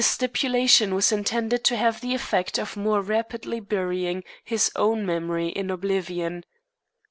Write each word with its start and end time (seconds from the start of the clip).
The 0.01 0.05
stipulation 0.07 0.95
was 0.95 1.11
intended 1.11 1.63
to 1.65 1.77
have 1.77 2.01
the 2.01 2.15
effect 2.15 2.57
of 2.57 2.75
more 2.75 3.01
rapidly 3.03 3.59
burying 3.59 4.23
his 4.43 4.71
own 4.75 5.05
memory 5.05 5.49
in 5.49 5.69
oblivion. 5.69 6.43